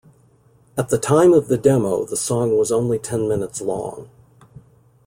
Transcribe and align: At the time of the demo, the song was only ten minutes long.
At 0.79 0.89
the 0.89 0.97
time 0.97 1.31
of 1.31 1.47
the 1.47 1.59
demo, 1.59 2.05
the 2.05 2.17
song 2.17 2.57
was 2.57 2.71
only 2.71 2.97
ten 2.97 3.27
minutes 3.29 3.61
long. 3.61 4.09